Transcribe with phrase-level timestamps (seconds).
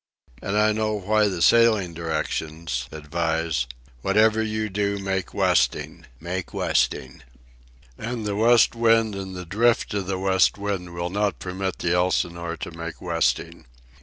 [0.41, 3.67] And I know why the Sailing Directions advise:
[4.01, 6.07] "Whatever you do, make westing!
[6.19, 7.21] make westing!"
[7.99, 11.93] And the West Wind and the drift of the West Wind will not permit the
[11.93, 13.67] Elsinore to make westing.